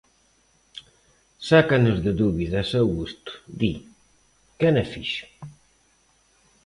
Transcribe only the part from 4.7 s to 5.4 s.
a fixo?